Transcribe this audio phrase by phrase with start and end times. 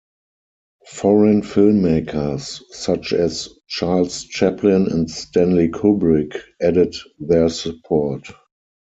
[0.87, 8.25] Foreign filmmakers such as Charles Chaplin and Stanley Kubrick added their support.